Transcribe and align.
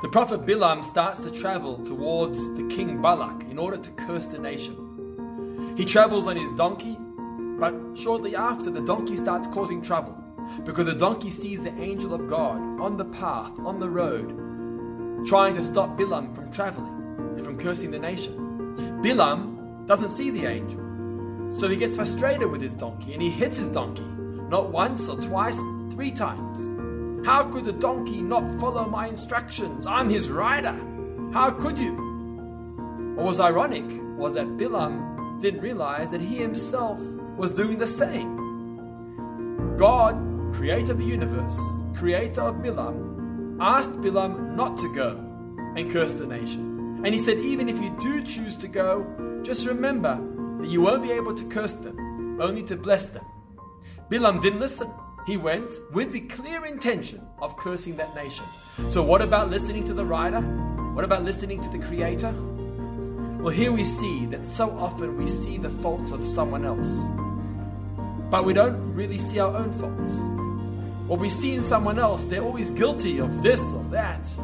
The 0.00 0.08
prophet 0.08 0.46
Bilam 0.46 0.84
starts 0.84 1.18
to 1.24 1.30
travel 1.30 1.82
towards 1.82 2.54
the 2.54 2.68
king 2.68 3.02
Balak 3.02 3.50
in 3.50 3.58
order 3.58 3.76
to 3.76 3.90
curse 3.90 4.26
the 4.26 4.38
nation. 4.38 5.74
He 5.76 5.84
travels 5.84 6.28
on 6.28 6.36
his 6.36 6.52
donkey, 6.52 6.96
but 7.58 7.74
shortly 7.96 8.36
after, 8.36 8.70
the 8.70 8.80
donkey 8.80 9.16
starts 9.16 9.48
causing 9.48 9.82
trouble 9.82 10.16
because 10.64 10.86
the 10.86 10.94
donkey 10.94 11.32
sees 11.32 11.64
the 11.64 11.74
angel 11.80 12.14
of 12.14 12.28
God 12.28 12.58
on 12.80 12.96
the 12.96 13.06
path, 13.06 13.50
on 13.58 13.80
the 13.80 13.90
road, 13.90 15.26
trying 15.26 15.56
to 15.56 15.64
stop 15.64 15.98
Bilam 15.98 16.32
from 16.32 16.52
traveling 16.52 16.94
and 17.36 17.44
from 17.44 17.58
cursing 17.58 17.90
the 17.90 17.98
nation. 17.98 18.76
Bilam 19.02 19.84
doesn't 19.88 20.10
see 20.10 20.30
the 20.30 20.46
angel, 20.46 21.50
so 21.50 21.68
he 21.68 21.74
gets 21.76 21.96
frustrated 21.96 22.48
with 22.48 22.60
his 22.60 22.72
donkey 22.72 23.14
and 23.14 23.20
he 23.20 23.30
hits 23.30 23.56
his 23.56 23.68
donkey, 23.68 24.06
not 24.48 24.70
once 24.70 25.08
or 25.08 25.20
twice, 25.20 25.58
three 25.90 26.12
times. 26.12 26.77
How 27.24 27.44
could 27.50 27.64
the 27.64 27.72
donkey 27.72 28.20
not 28.22 28.48
follow 28.60 28.84
my 28.86 29.08
instructions? 29.08 29.86
I'm 29.86 30.08
his 30.08 30.30
rider. 30.30 30.78
How 31.32 31.50
could 31.50 31.78
you? 31.78 31.94
What 33.16 33.26
was 33.26 33.40
ironic 33.40 33.84
was 34.16 34.34
that 34.34 34.46
Bilam 34.46 35.40
didn't 35.40 35.60
realize 35.60 36.10
that 36.10 36.20
he 36.20 36.36
himself 36.36 36.98
was 37.36 37.52
doing 37.52 37.78
the 37.78 37.86
same. 37.86 39.76
God, 39.76 40.16
creator 40.52 40.92
of 40.92 40.98
the 40.98 41.04
universe, 41.04 41.58
creator 41.94 42.42
of 42.42 42.56
Bilam, 42.56 43.58
asked 43.60 44.00
Bilam 44.00 44.54
not 44.54 44.76
to 44.78 44.94
go 44.94 45.10
and 45.76 45.90
curse 45.90 46.14
the 46.14 46.26
nation. 46.26 47.00
And 47.04 47.14
he 47.14 47.18
said, 47.18 47.38
even 47.38 47.68
if 47.68 47.80
you 47.80 47.96
do 48.00 48.22
choose 48.22 48.56
to 48.56 48.68
go, 48.68 49.40
just 49.44 49.66
remember 49.66 50.18
that 50.60 50.68
you 50.68 50.80
won't 50.80 51.02
be 51.02 51.12
able 51.12 51.34
to 51.34 51.44
curse 51.44 51.74
them, 51.74 52.40
only 52.40 52.62
to 52.64 52.76
bless 52.76 53.06
them. 53.06 53.24
Bilam 54.10 54.40
didn't 54.40 54.60
listen. 54.60 54.90
He 55.28 55.36
went 55.36 55.70
with 55.92 56.10
the 56.10 56.20
clear 56.20 56.64
intention 56.64 57.20
of 57.42 57.54
cursing 57.58 57.98
that 57.98 58.14
nation. 58.14 58.46
So, 58.88 59.02
what 59.02 59.20
about 59.20 59.50
listening 59.50 59.84
to 59.84 59.92
the 59.92 60.02
writer? 60.02 60.40
What 60.40 61.04
about 61.04 61.22
listening 61.22 61.60
to 61.60 61.68
the 61.68 61.78
creator? 61.78 62.32
Well, 63.38 63.50
here 63.54 63.70
we 63.70 63.84
see 63.84 64.24
that 64.24 64.46
so 64.46 64.70
often 64.70 65.18
we 65.18 65.26
see 65.26 65.58
the 65.58 65.68
faults 65.68 66.12
of 66.12 66.26
someone 66.26 66.64
else, 66.64 67.10
but 68.30 68.46
we 68.46 68.54
don't 68.54 68.94
really 68.94 69.18
see 69.18 69.38
our 69.38 69.54
own 69.54 69.70
faults. 69.70 70.16
What 71.06 71.20
we 71.20 71.28
see 71.28 71.52
in 71.52 71.60
someone 71.60 71.98
else, 71.98 72.22
they're 72.22 72.42
always 72.42 72.70
guilty 72.70 73.18
of 73.18 73.42
this 73.42 73.60
or 73.74 73.84
that. 73.90 74.34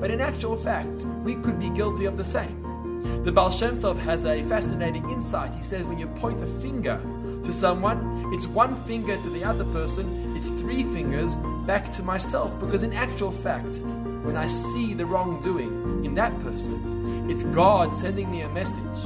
But 0.00 0.10
in 0.10 0.20
actual 0.20 0.56
fact, 0.56 1.06
we 1.22 1.36
could 1.36 1.60
be 1.60 1.70
guilty 1.70 2.06
of 2.06 2.16
the 2.16 2.24
same. 2.24 3.22
The 3.22 3.30
Baal 3.30 3.52
Shem 3.52 3.80
Tov 3.80 3.98
has 3.98 4.26
a 4.26 4.42
fascinating 4.42 5.08
insight. 5.10 5.54
He 5.54 5.62
says 5.62 5.86
when 5.86 6.00
you 6.00 6.08
point 6.08 6.42
a 6.42 6.46
finger 6.46 7.00
to 7.44 7.52
someone, 7.52 8.32
it's 8.32 8.46
one 8.46 8.74
finger 8.84 9.16
to 9.16 9.30
the 9.30 9.44
other 9.44 9.64
person, 9.66 10.34
it's 10.36 10.48
three 10.48 10.82
fingers 10.82 11.36
back 11.66 11.92
to 11.92 12.02
myself. 12.02 12.58
Because 12.58 12.82
in 12.82 12.92
actual 12.92 13.30
fact, 13.30 13.78
when 14.24 14.36
I 14.36 14.46
see 14.46 14.94
the 14.94 15.04
wrongdoing 15.04 16.04
in 16.04 16.14
that 16.14 16.38
person, 16.40 17.30
it's 17.30 17.44
God 17.44 17.94
sending 17.94 18.30
me 18.30 18.40
a 18.40 18.48
message 18.48 19.02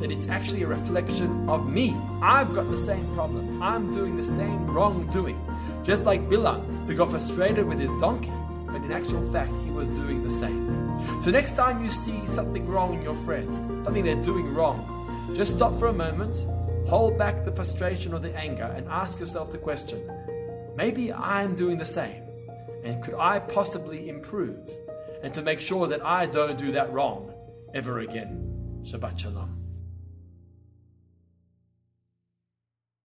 that 0.00 0.10
it's 0.10 0.28
actually 0.28 0.62
a 0.62 0.66
reflection 0.66 1.48
of 1.48 1.68
me. 1.68 1.96
I've 2.22 2.54
got 2.54 2.70
the 2.70 2.76
same 2.76 3.12
problem. 3.14 3.62
I'm 3.62 3.92
doing 3.92 4.16
the 4.16 4.24
same 4.24 4.66
wrongdoing. 4.66 5.40
Just 5.82 6.04
like 6.04 6.28
Bilam, 6.28 6.86
who 6.86 6.94
got 6.94 7.10
frustrated 7.10 7.66
with 7.66 7.80
his 7.80 7.92
donkey, 7.94 8.32
but 8.66 8.76
in 8.76 8.92
actual 8.92 9.22
fact, 9.32 9.52
he 9.64 9.70
was 9.70 9.88
doing 9.88 10.22
the 10.22 10.30
same. 10.30 10.68
So, 11.20 11.30
next 11.30 11.56
time 11.56 11.82
you 11.82 11.90
see 11.90 12.26
something 12.26 12.66
wrong 12.68 12.94
in 12.94 13.02
your 13.02 13.14
friend, 13.14 13.82
something 13.82 14.04
they're 14.04 14.22
doing 14.22 14.54
wrong, 14.54 15.32
just 15.34 15.56
stop 15.56 15.78
for 15.78 15.86
a 15.86 15.92
moment 15.92 16.44
Hold 16.88 17.18
back 17.18 17.44
the 17.44 17.52
frustration 17.52 18.14
or 18.14 18.18
the 18.18 18.34
anger 18.34 18.64
and 18.64 18.88
ask 18.88 19.20
yourself 19.20 19.52
the 19.52 19.58
question 19.58 20.00
maybe 20.74 21.12
I'm 21.12 21.54
doing 21.54 21.76
the 21.76 21.84
same. 21.84 22.22
And 22.82 23.02
could 23.02 23.14
I 23.14 23.40
possibly 23.40 24.08
improve? 24.08 24.70
And 25.22 25.34
to 25.34 25.42
make 25.42 25.60
sure 25.60 25.86
that 25.88 26.02
I 26.04 26.24
don't 26.24 26.56
do 26.56 26.72
that 26.72 26.90
wrong 26.92 27.34
ever 27.74 27.98
again. 27.98 28.80
Shabbat 28.84 29.18
Shalom. 29.18 29.67